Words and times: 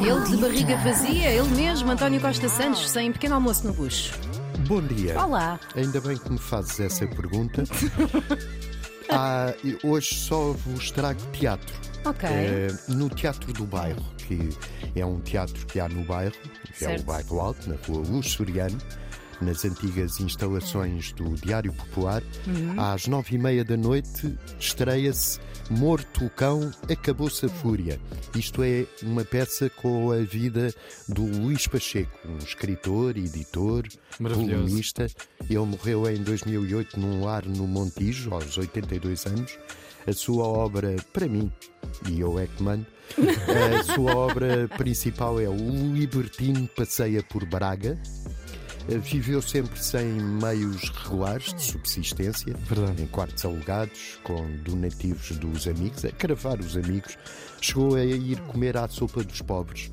Ele 0.00 0.24
de 0.24 0.36
barriga 0.36 0.76
vazia, 0.78 1.28
ele 1.30 1.48
mesmo, 1.50 1.90
António 1.90 2.20
Costa 2.20 2.48
Santos, 2.48 2.88
sem 2.90 3.12
pequeno 3.12 3.34
almoço 3.34 3.66
no 3.66 3.72
bucho. 3.72 4.12
Bom 4.66 4.80
dia. 4.82 5.20
Olá. 5.22 5.58
Ainda 5.76 6.00
bem 6.00 6.16
que 6.16 6.30
me 6.32 6.38
fazes 6.38 6.78
essa 6.80 7.06
pergunta. 7.06 7.64
Ah, 9.12 9.52
hoje 9.82 10.14
só 10.14 10.52
vos 10.52 10.92
trago 10.92 11.20
teatro. 11.32 11.74
Ok. 12.04 12.28
Eh, 12.30 12.68
no 12.86 13.08
Teatro 13.10 13.52
do 13.52 13.64
Bairro, 13.64 14.00
que 14.18 14.50
é 14.94 15.04
um 15.04 15.18
teatro 15.18 15.66
que 15.66 15.80
há 15.80 15.88
no 15.88 16.04
bairro, 16.04 16.30
que 16.78 16.84
é 16.84 16.90
Certo. 16.90 17.00
o 17.00 17.04
Bairro 17.06 17.40
Alto, 17.40 17.68
na 17.68 17.74
rua 17.88 18.04
Luxuriano, 18.08 18.78
nas 19.40 19.64
antigas 19.64 20.20
instalações 20.20 21.12
do 21.12 21.34
Diário 21.34 21.72
Popular. 21.72 22.22
Uhum. 22.46 22.80
Às 22.80 23.06
nove 23.06 23.36
e 23.36 23.38
meia 23.38 23.64
da 23.64 23.76
noite 23.76 24.36
estreia-se 24.58 25.40
Morto 25.70 26.24
o 26.24 26.30
Cão, 26.30 26.72
Acabou-se 26.90 27.46
a 27.46 27.48
Fúria. 27.48 28.00
Isto 28.34 28.64
é 28.64 28.86
uma 29.04 29.24
peça 29.24 29.70
com 29.70 30.10
a 30.10 30.16
vida 30.16 30.74
do 31.08 31.22
Luís 31.22 31.68
Pacheco, 31.68 32.18
um 32.28 32.38
escritor, 32.38 33.16
editor, 33.16 33.84
Maravilhoso. 34.18 34.64
colunista. 34.64 35.06
Ele 35.48 35.58
morreu 35.60 36.10
em 36.10 36.22
2008 36.24 36.98
num 36.98 37.24
lar 37.24 37.46
no 37.46 37.68
Montijo, 37.68 38.34
aos 38.34 38.58
82 38.58 39.26
anos. 39.26 39.56
A 40.08 40.12
sua 40.12 40.44
obra, 40.44 40.96
para 41.12 41.28
mim, 41.28 41.52
e 42.08 42.18
eu 42.18 42.36
é 42.38 42.48
que 42.48 42.62
mando, 42.62 42.86
a 43.16 43.82
sua 43.84 44.16
obra 44.16 44.68
principal 44.76 45.38
é 45.38 45.48
O 45.48 45.92
Libertino 45.94 46.66
Passeia 46.68 47.22
por 47.22 47.44
Braga. 47.44 47.96
Eh, 48.88 48.98
Viveu 48.98 49.40
sempre 49.42 49.82
sem 49.82 50.04
meios 50.06 50.88
regulares 50.90 51.52
de 51.54 51.62
subsistência, 51.62 52.54
Verdade. 52.68 53.02
em 53.02 53.06
quartos 53.06 53.44
alugados, 53.44 54.18
com 54.24 54.50
donativos 54.64 55.30
dos 55.36 55.66
amigos, 55.68 56.04
a 56.04 56.10
cravar 56.10 56.58
os 56.60 56.76
amigos. 56.76 57.16
Chegou 57.60 57.94
a 57.96 58.04
ir 58.04 58.40
comer 58.42 58.76
à 58.76 58.88
sopa 58.88 59.22
dos 59.22 59.42
pobres 59.42 59.90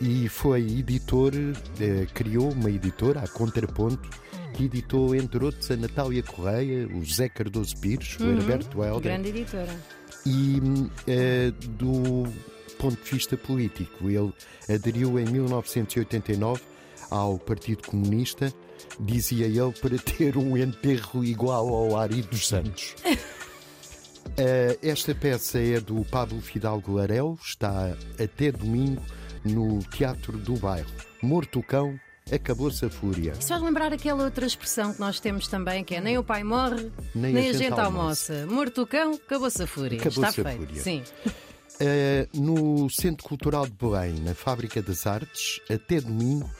e 0.00 0.28
foi 0.28 0.62
editor, 0.62 1.32
eh, 1.80 2.06
criou 2.12 2.50
uma 2.50 2.70
editora, 2.70 3.20
a 3.20 3.28
Contraponto, 3.28 4.10
que 4.52 4.64
editou, 4.64 5.14
entre 5.14 5.44
outros, 5.44 5.70
a 5.70 5.76
Natália 5.76 6.22
Correia, 6.22 6.86
o 6.88 7.04
Zé 7.04 7.28
Cardoso 7.28 7.76
Pires, 7.78 8.18
o 8.20 8.24
Herberto 8.24 8.82
Helder. 8.82 9.12
Grande 9.12 9.28
editora. 9.28 9.74
E 10.26 10.60
eh, 11.06 11.52
do 11.70 12.24
ponto 12.78 13.02
de 13.02 13.10
vista 13.10 13.36
político, 13.36 14.08
ele 14.08 14.32
aderiu 14.68 15.18
em 15.18 15.24
1989 15.26 16.60
ao 17.14 17.38
Partido 17.38 17.86
Comunista, 17.86 18.52
dizia 18.98 19.46
ele, 19.46 19.72
para 19.80 19.96
ter 19.98 20.36
um 20.36 20.56
enterro 20.56 21.24
igual 21.24 21.68
ao 21.68 21.96
Ari 21.96 22.22
dos 22.22 22.48
Santos. 22.48 22.94
Eh, 24.36 24.78
esta 24.82 25.14
peça 25.14 25.60
é 25.60 25.78
do 25.78 26.02
Pablo 26.06 26.40
Fidalgo 26.40 26.94
Larel, 26.94 27.38
está 27.40 27.96
até 28.18 28.50
domingo 28.50 29.00
no 29.44 29.78
Teatro 29.80 30.36
do 30.38 30.56
Bairro. 30.56 30.90
Morto 31.22 31.60
o 31.60 31.62
cão, 31.62 32.00
acabou-se 32.32 32.84
a 32.84 32.90
fúria. 32.90 33.32
Isso 33.38 33.48
faz 33.48 33.62
lembrar 33.62 33.92
aquela 33.92 34.24
outra 34.24 34.44
expressão 34.46 34.92
que 34.92 34.98
nós 34.98 35.20
temos 35.20 35.46
também, 35.46 35.84
que 35.84 35.94
é 35.94 36.00
nem 36.00 36.18
o 36.18 36.24
pai 36.24 36.42
morre, 36.42 36.90
nem, 37.14 37.48
a 37.48 37.52
gente 37.52 37.78
almoça. 37.78 38.46
Morto 38.46 38.82
o 38.82 38.86
cão, 38.86 39.12
acabou-se 39.12 39.62
a 39.62 39.66
fúria. 39.66 40.00
Acabou-se 40.00 40.40
Está 40.40 40.50
a 40.50 40.52
feito. 40.52 40.66
fúria. 40.66 40.82
Sim. 40.82 41.04
Uh, 41.74 42.40
no 42.40 42.90
Centro 42.90 43.24
Cultural 43.24 43.66
de 43.66 43.74
Belém, 43.74 44.14
na 44.20 44.34
Fábrica 44.34 44.82
das 44.82 45.06
Artes, 45.06 45.60
até 45.70 46.00
domingo, 46.00 46.50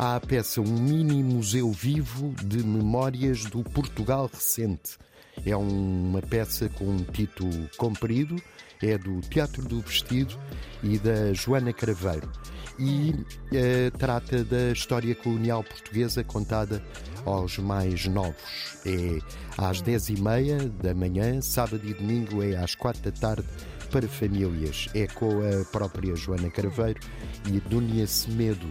há 0.00 0.16
a 0.16 0.20
peça 0.20 0.62
Um 0.62 0.78
Mini 0.78 1.22
Museu 1.22 1.70
Vivo 1.70 2.34
de 2.42 2.64
Memórias 2.64 3.44
do 3.44 3.62
Portugal 3.62 4.30
Recente. 4.32 4.96
É 5.44 5.54
uma 5.54 6.22
peça 6.22 6.70
com 6.70 6.86
um 6.86 7.04
título 7.04 7.68
comprido, 7.76 8.34
é 8.82 8.96
do 8.96 9.20
Teatro 9.20 9.62
do 9.62 9.82
Vestido 9.82 10.34
e 10.82 10.98
da 10.98 11.34
Joana 11.34 11.74
Craveiro. 11.74 12.32
E 12.78 13.10
uh, 13.10 13.98
trata 13.98 14.42
da 14.42 14.72
história 14.72 15.14
colonial 15.14 15.62
portuguesa 15.62 16.24
contada 16.24 16.82
aos 17.26 17.58
mais 17.58 18.06
novos. 18.06 18.40
É 18.86 19.18
às 19.58 19.82
10h30 19.82 20.70
da 20.82 20.94
manhã, 20.94 21.42
sábado 21.42 21.86
e 21.86 21.92
domingo 21.92 22.42
é 22.42 22.56
às 22.56 22.74
4 22.74 23.02
da 23.02 23.12
tarde 23.12 23.46
para 23.90 24.08
famílias. 24.08 24.88
É 24.94 25.06
com 25.06 25.40
a 25.40 25.62
própria 25.70 26.16
Joana 26.16 26.48
Craveiro 26.48 27.00
e 27.46 27.60
Dunia 27.60 28.06
Semedo. 28.06 28.66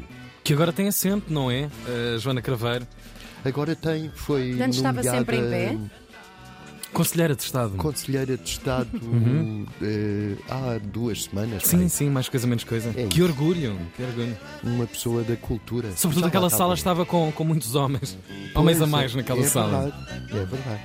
Que 0.49 0.53
agora 0.53 0.73
tem 0.73 0.87
assento, 0.87 1.31
não 1.31 1.51
é? 1.51 1.69
A 1.85 2.17
Joana 2.17 2.41
Craveiro, 2.41 2.87
Agora 3.45 3.75
tem, 3.75 4.09
foi 4.09 4.59
Antes 4.59 4.77
estava 4.77 5.03
sempre 5.03 5.37
em 5.37 5.47
pé? 5.47 5.77
conselheira 6.91 7.35
de 7.35 7.43
Estado. 7.43 7.77
Conselheira 7.77 8.35
de 8.35 8.49
Estado 8.49 8.89
eh, 9.79 10.35
há 10.49 10.79
duas 10.83 11.25
semanas. 11.25 11.61
Sim, 11.67 11.77
bem. 11.77 11.89
sim, 11.89 12.09
mais 12.09 12.27
coisa, 12.29 12.47
menos 12.47 12.63
coisa. 12.63 12.91
É 12.97 13.05
que 13.05 13.21
orgulho, 13.21 13.79
que 13.95 14.01
orgulho. 14.01 14.35
Uma 14.63 14.87
pessoa 14.87 15.23
da 15.23 15.35
cultura. 15.35 15.91
Sobretudo 15.95 16.23
Já 16.23 16.27
aquela 16.29 16.49
sala 16.49 16.73
estava. 16.73 17.03
estava 17.03 17.05
com, 17.05 17.31
com 17.31 17.43
muitos 17.43 17.75
homens. 17.75 18.17
Homens 18.55 18.77
a 18.77 18.79
Pois, 18.79 18.91
mais 18.91 19.13
naquela 19.13 19.41
é 19.41 19.43
sala. 19.43 19.81
Verdade, 19.83 20.31
é 20.31 20.45
verdade. 20.45 20.81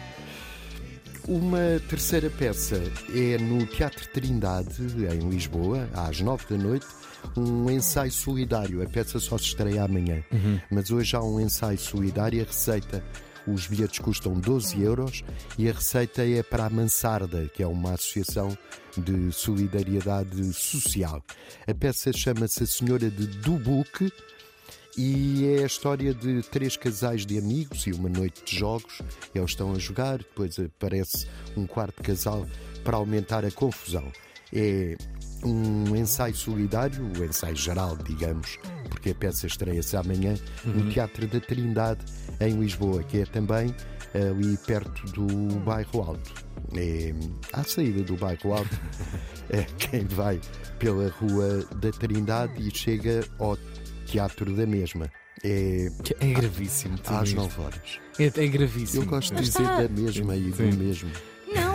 Uma 1.27 1.81
terceira 1.89 2.29
peça 2.29 2.77
é 3.15 3.39
no 3.39 3.65
Teatro 3.67 4.07
Trindade, 4.09 4.83
em 4.83 5.31
Lisboa, 5.31 5.89
às 5.95 6.21
nove 6.21 6.45
da 6.51 6.63
noite, 6.63 6.87
um 7.35 7.71
ensaio 7.71 8.13
solidário. 8.13 8.83
A 8.83 8.87
peça 8.87 9.19
só 9.19 9.39
se 9.39 9.45
estreia 9.45 9.85
amanhã, 9.85 10.23
mas 10.71 10.91
hoje 10.91 11.17
há 11.17 11.23
um 11.23 11.41
ensaio 11.41 11.79
solidário. 11.79 12.43
A 12.43 12.45
receita, 12.45 13.03
os 13.47 13.67
bilhetes 13.67 14.01
custam 14.01 14.35
12 14.35 14.83
euros 14.83 15.25
e 15.57 15.67
a 15.67 15.73
receita 15.73 16.23
é 16.27 16.43
para 16.43 16.67
a 16.67 16.71
Mansarda, 16.71 17.51
que 17.55 17.63
é 17.63 17.67
uma 17.67 17.95
associação 17.95 18.57
de 18.95 19.33
solidariedade 19.33 20.53
social. 20.53 21.23
A 21.67 21.75
peça 21.75 22.13
chama-se 22.13 22.65
A 22.65 22.67
Senhora 22.67 23.11
de 23.11 23.27
Dubuque. 23.27 24.13
E 24.97 25.57
é 25.59 25.65
a 25.65 25.67
história 25.67 26.15
de 26.15 26.43
três 26.43 26.77
casais 26.77 27.27
de 27.27 27.37
amigos 27.37 27.87
e 27.87 27.93
uma 27.93 28.09
noite 28.09 28.45
de 28.45 28.57
jogos. 28.59 29.01
Eles 29.35 29.51
estão 29.51 29.73
a 29.73 29.79
jogar, 29.79 30.19
depois 30.19 30.57
aparece 30.59 31.27
um 31.57 31.67
quarto 31.67 32.03
casal 32.03 32.47
para 32.85 32.97
aumentar 32.97 33.45
a 33.45 33.51
confusão. 33.51 34.11
É 34.53 34.97
um 35.45 35.97
ensaio 35.97 36.35
solidário, 36.35 37.11
o 37.19 37.25
ensaio 37.25 37.57
geral, 37.57 37.97
digamos, 37.97 38.57
porque 38.89 39.11
a 39.11 39.15
peça 39.15 39.47
estreia-se 39.47 39.97
amanhã 39.97 40.37
no 40.65 40.89
Teatro 40.91 41.27
da 41.27 41.41
Trindade, 41.41 42.05
em 42.41 42.61
Lisboa, 42.61 43.03
que 43.03 43.19
é 43.19 43.27
também 43.27 43.75
ali 44.15 44.57
perto 44.59 45.07
do 45.13 45.59
Bairro 45.61 46.03
Alto. 46.03 46.45
É, 46.77 47.13
à 47.53 47.63
saída 47.65 48.03
do 48.03 48.17
Bairro 48.17 48.55
Alto, 48.55 48.81
é 49.51 49.65
quem 49.79 50.05
vai 50.07 50.41
pela 50.79 51.09
Rua 51.09 51.65
da 51.77 51.91
Trindade 51.91 52.67
e 52.67 52.75
chega 52.75 53.25
ao 53.39 53.57
Teatro 54.05 54.55
da 54.55 54.67
mesma. 54.67 55.11
É 55.43 55.91
Que 56.03 56.15
É 56.21 56.33
gravíssimo. 56.33 56.99
às 57.07 57.29
isto. 57.29 57.37
9 57.41 57.61
horas. 57.61 58.01
É, 58.19 58.25
é 58.25 58.47
gravíssimo. 58.47 59.03
Eu 59.03 59.07
gosto 59.09 59.35
de 59.35 59.43
dizer 59.43 59.63
da 59.67 59.89
mesma 59.89 60.37
e 60.37 60.51
do 60.51 60.77
mesmo. 60.77 61.11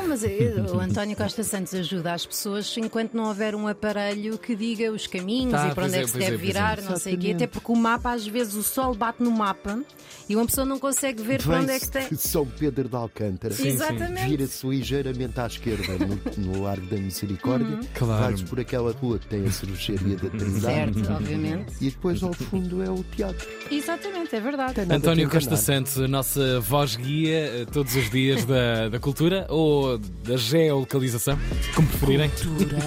Mas 0.09 0.23
eh, 0.23 0.55
o 0.73 0.79
António 0.79 1.15
Costa 1.15 1.43
Santos 1.43 1.73
ajuda 1.73 2.13
as 2.13 2.25
pessoas 2.25 2.75
enquanto 2.77 3.13
não 3.13 3.25
houver 3.25 3.55
um 3.55 3.67
aparelho 3.67 4.37
que 4.37 4.55
diga 4.55 4.91
os 4.91 5.07
caminhos 5.07 5.51
Tá, 5.53 5.69
e 5.69 5.75
para 5.75 5.85
onde 5.85 5.95
é 5.95 5.99
é, 5.99 6.03
que 6.03 6.09
se 6.09 6.17
é, 6.17 6.19
deve 6.19 6.33
é. 6.35 6.37
virar, 6.37 6.81
não 6.81 6.95
sei 6.97 7.15
o 7.15 7.17
quê. 7.17 7.31
Até 7.31 7.47
porque 7.47 7.71
o 7.71 7.75
mapa, 7.75 8.11
às 8.11 8.25
vezes, 8.27 8.55
o 8.55 8.63
sol 8.63 8.93
bate 8.95 9.21
no 9.23 9.31
mapa 9.31 9.79
e 10.27 10.35
uma 10.35 10.45
pessoa 10.45 10.65
não 10.65 10.79
consegue 10.79 11.21
ver 11.23 11.41
para 11.41 11.59
onde 11.59 11.71
é 11.71 11.79
que 11.79 12.15
de 12.15 12.17
São 12.21 12.45
Pedro 12.45 12.89
de 12.89 12.95
Alcântara. 12.95 13.53
Sim. 13.53 13.67
Exatamente. 13.69 14.27
Vira-se 14.29 14.67
ligeiramente 14.67 15.39
à 15.39 15.45
esquerda 15.47 15.93
no, 16.37 16.45
no 16.45 16.63
Largo 16.63 16.85
da 16.87 16.97
Misericórdia, 16.97 17.59
Uhum. 17.59 17.79
Claro. 17.93 18.23
vai-se 18.23 18.43
por 18.45 18.59
aquela 18.59 18.91
rua 18.93 19.19
que 19.19 19.27
tem 19.27 19.45
a 19.45 19.51
cervejaria 19.51 20.15
da 20.15 20.29
Trindade 20.29 20.59
Certo, 20.61 21.11
obviamente. 21.11 21.73
e 21.81 21.89
depois 21.89 22.23
ao 22.23 22.33
fundo 22.33 22.81
é 22.81 22.89
o 22.89 23.03
teatro. 23.03 23.47
Exatamente, 23.69 24.35
é 24.35 24.39
verdade. 24.39 24.73
Tem 24.73 24.85
António 24.91 25.29
Costa. 25.29 25.55
Santos, 25.57 25.99
a 25.99 26.07
nossa 26.07 26.59
voz 26.61 26.95
guia 26.95 27.37
eh, 27.61 27.65
todos 27.71 27.95
os 27.95 28.09
dias 28.09 28.45
da, 28.45 28.89
da 28.89 28.99
cultura 28.99 29.45
ou 29.49 29.98
da 30.23 30.37
geolocalização, 30.37 31.37
como 31.75 31.87
preferirem. 31.87 32.29
Cultura 32.29 32.79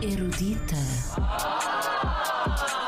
erudita. 0.00 0.76